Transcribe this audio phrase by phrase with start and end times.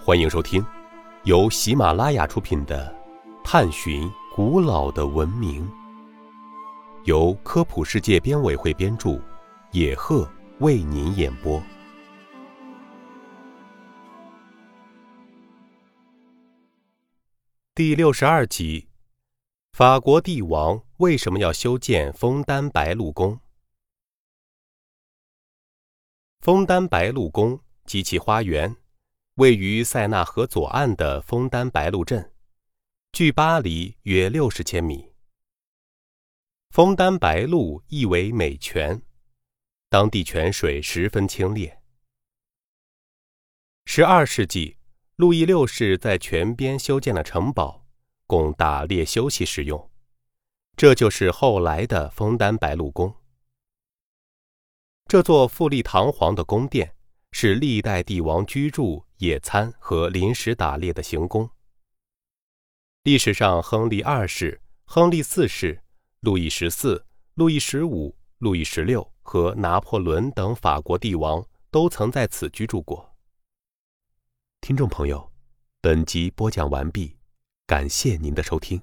[0.00, 0.64] 欢迎收听
[1.24, 2.96] 由喜马拉雅出品的
[3.44, 5.68] 《探寻古老的文明》，
[7.04, 9.20] 由科普世界编委会编著，
[9.72, 10.26] 野鹤
[10.60, 11.62] 为您演播。
[17.74, 18.88] 第六十二集：
[19.72, 23.38] 法国帝王为什么要修建枫丹白露宫？
[26.40, 28.74] 枫丹白露宫及其花园，
[29.38, 32.32] 位于塞纳河左岸的枫丹白露镇，
[33.12, 35.12] 距巴黎约六十千米。
[36.70, 39.00] 枫丹白露意为美泉，
[39.88, 41.72] 当地泉水十分清冽。
[43.84, 44.76] 十二世纪，
[45.14, 47.86] 路易六世在泉边修建了城堡，
[48.26, 49.88] 供打猎休息使用，
[50.76, 53.14] 这就是后来的枫丹白露宫。
[55.06, 56.96] 这座富丽堂皇的宫殿
[57.30, 61.48] 是历代帝王居住、野餐和临时打猎的行宫。
[63.04, 65.80] 历史上，亨利二世、亨利四世、
[66.20, 73.14] 路易十四、路易十五、路易十六和拿破仑等法国帝王都曾在此居住过。
[74.60, 75.32] 听众朋友，
[75.80, 77.16] 本集播讲完毕，
[77.66, 78.80] 感谢您的收听。